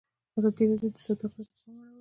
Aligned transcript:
ازادي 0.37 0.63
راډیو 0.69 0.91
د 0.93 0.97
سوداګري 1.05 1.43
ته 1.51 1.55
پام 1.61 1.73
اړولی. 1.75 1.89